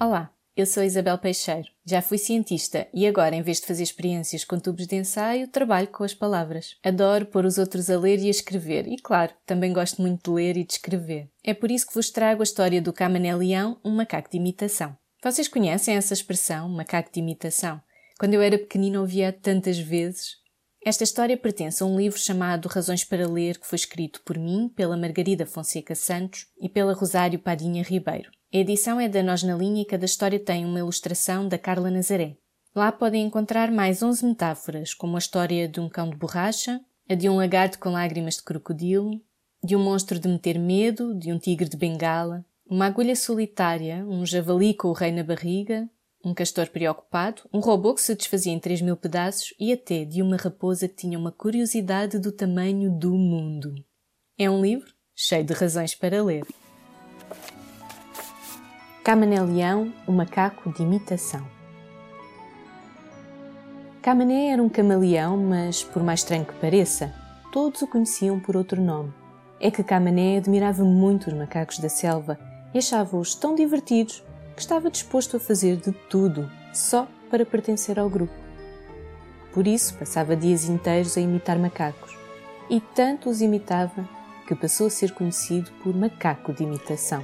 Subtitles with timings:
[0.00, 1.66] Olá, eu sou Isabel Peixeiro.
[1.84, 5.88] Já fui cientista e agora, em vez de fazer experiências com tubos de ensaio, trabalho
[5.88, 6.76] com as palavras.
[6.84, 10.36] Adoro pôr os outros a ler e a escrever e, claro, também gosto muito de
[10.36, 11.28] ler e de escrever.
[11.42, 14.96] É por isso que vos trago a história do Camané Leão, um macaco de imitação.
[15.24, 17.80] Vocês conhecem essa expressão, macaco de imitação?
[18.16, 20.43] Quando eu era pequenina ouvia tantas vezes.
[20.86, 24.68] Esta história pertence a um livro chamado Razões para Ler, que foi escrito por mim,
[24.68, 28.30] pela Margarida Fonseca Santos e pela Rosário Padinha Ribeiro.
[28.52, 31.90] A edição é da Nós na Linha e cada história tem uma ilustração da Carla
[31.90, 32.36] Nazaré.
[32.76, 37.14] Lá podem encontrar mais 11 metáforas, como a história de um cão de borracha, a
[37.14, 39.18] de um lagarto com lágrimas de crocodilo,
[39.64, 44.26] de um monstro de meter medo, de um tigre de bengala, uma agulha solitária, um
[44.26, 45.88] javali com o rei na barriga,
[46.24, 50.22] um castor preocupado, um robô que se desfazia em três mil pedaços e até de
[50.22, 53.74] uma raposa que tinha uma curiosidade do tamanho do mundo.
[54.38, 56.46] É um livro cheio de razões para ler.
[59.04, 61.46] Camané Leão, o macaco de imitação.
[64.00, 67.14] Camané era um camaleão, mas, por mais estranho que pareça,
[67.52, 69.12] todos o conheciam por outro nome.
[69.60, 72.38] É que Camané admirava muito os macacos da selva
[72.74, 74.22] e achava-os tão divertidos
[74.54, 78.32] que estava disposto a fazer de tudo só para pertencer ao grupo.
[79.52, 82.16] Por isso passava dias inteiros a imitar macacos
[82.68, 84.08] e tanto os imitava
[84.46, 87.22] que passou a ser conhecido por macaco de imitação.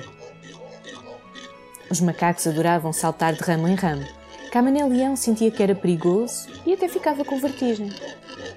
[1.91, 4.06] Os macacos adoravam saltar de ramo em ramo.
[4.53, 7.92] Camané Leão sentia que era perigoso e até ficava com vertigem.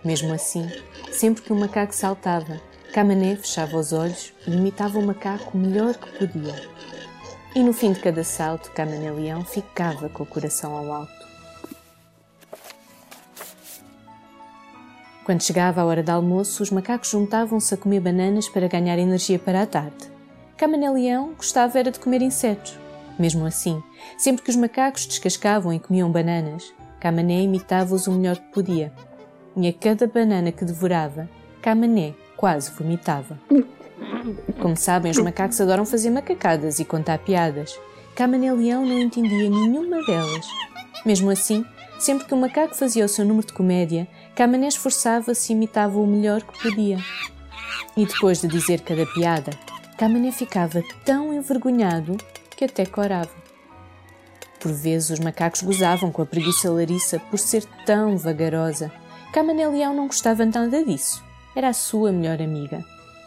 [0.04, 0.70] Mesmo assim,
[1.12, 2.62] sempre que um macaco saltava,
[2.94, 6.54] Camané fechava os olhos e imitava o macaco o melhor que podia.
[7.56, 11.28] E no fim de cada salto, Camané Leão ficava com o coração ao alto.
[15.23, 19.38] Quando chegava a hora de almoço, os macacos juntavam-se a comer bananas para ganhar energia
[19.38, 20.12] para a tarde.
[20.58, 22.75] Camané Leão gostava era de comer insetos.
[23.19, 23.84] Mesmo assim,
[24.18, 28.91] sempre que os macacos descascavam e comiam bananas, Camané imitava-os o melhor que podia.
[29.56, 31.30] E a cada banana que devorava,
[31.62, 33.40] Camané quase vomitava.
[34.62, 37.80] Como sabem, os macacos adoram fazer macacadas e contar piadas.
[38.16, 40.47] Camané Leão não entendia nenhuma delas.
[41.06, 41.66] Mesmo assim,
[42.00, 46.08] sempre que um macaco fazia o seu número de comédia, Camané esforçava-se e imitava o
[46.08, 46.97] melhor que podia.
[47.97, 49.52] E depois de dizer cada piada,
[49.97, 52.18] Camané ficava tão envergonhado
[52.56, 53.44] que até corava.
[54.59, 58.91] Por vezes os macacos gozavam com a preguiça Larissa por ser tão vagarosa.
[59.34, 61.24] Camané Leão não gostava nada disso
[61.56, 62.84] era a sua melhor amiga.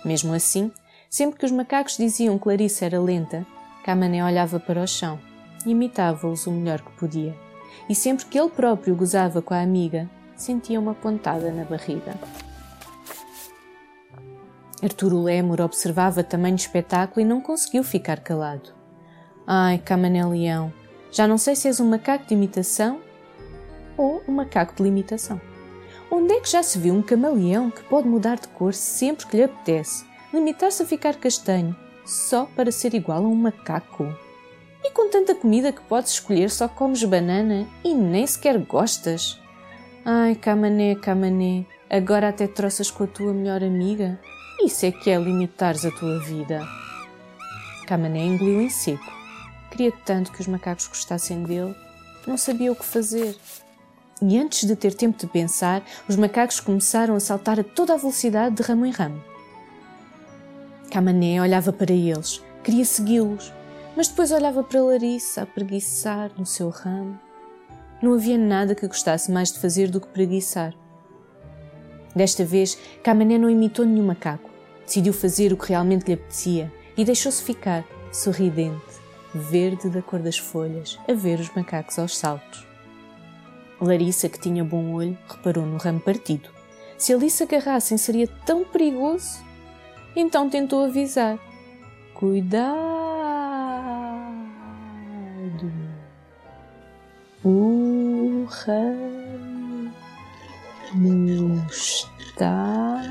[0.07, 0.71] Mesmo assim,
[1.11, 3.45] sempre que os macacos diziam que Larissa era lenta,
[3.85, 5.19] Camané olhava para o chão
[5.67, 7.35] e imitava-os o melhor que podia.
[7.89, 12.15] E sempre que ele próprio gozava com a amiga, sentia uma pontada na barriga.
[14.81, 18.71] Arturo Lemur observava tamanho espetáculo e não conseguiu ficar calado.
[19.45, 20.73] Ai, Camané Leão,
[21.11, 23.01] já não sei se és um macaco de imitação
[23.97, 25.41] ou um macaco de limitação.
[26.11, 29.37] Onde é que já se viu um camaleão que pode mudar de cor sempre que
[29.37, 34.07] lhe apetece, limitar-se a ficar castanho, só para ser igual a um macaco?
[34.85, 39.41] E com tanta comida que podes escolher só comes banana e nem sequer gostas?
[40.05, 44.21] Ai, Camané, Camané, agora até troças com a tua melhor amiga?
[44.65, 46.65] Isso é que é limitares a tua vida.
[47.87, 49.13] Camané engoliu em seco.
[49.71, 51.75] Queria tanto que os macacos gostassem dele,
[52.27, 53.37] não sabia o que fazer.
[54.23, 57.99] E antes de ter tempo de pensar, os macacos começaram a saltar a toda a
[57.99, 59.23] velocidade de ramo em ramo.
[60.91, 63.53] Camané olhava para eles, queria segui-los,
[63.95, 67.19] mas depois olhava para Larissa a preguiçar no seu ramo.
[68.01, 70.75] Não havia nada que gostasse mais de fazer do que preguiçar.
[72.15, 74.49] Desta vez, Camané não imitou nenhum macaco.
[74.87, 78.81] Decidiu fazer o que realmente lhe apetecia e deixou-se ficar, sorridente,
[79.35, 82.67] verde da cor das folhas, a ver os macacos aos saltos.
[83.81, 86.49] Larissa, que tinha bom olho, reparou no ramo partido.
[86.97, 89.45] Se ali se agarrassem seria tão perigoso.
[90.15, 91.39] Então tentou avisar.
[92.15, 92.87] Cuidado!
[97.45, 99.93] O ramo
[101.71, 103.03] está.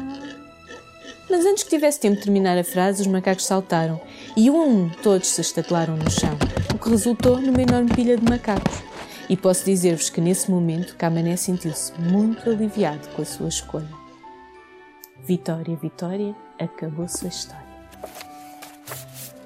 [1.29, 4.01] Mas antes que tivesse tempo de terminar a frase, os macacos saltaram
[4.35, 6.38] e um a um todos se estapelaram no chão,
[6.73, 8.84] o que resultou numa enorme pilha de macacos.
[9.27, 13.89] E posso dizer-vos que nesse momento Camané sentiu-se muito aliviado com a sua escolha.
[15.24, 17.66] Vitória, Vitória, acabou-se a história.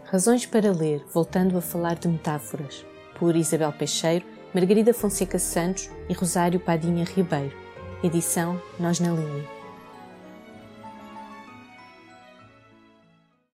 [0.05, 2.85] Razões para ler, voltando a falar de metáforas,
[3.17, 7.55] por Isabel Peixeiro, Margarida Fonseca Santos e Rosário Padinha Ribeiro.
[8.03, 9.58] Edição Nós na Linha.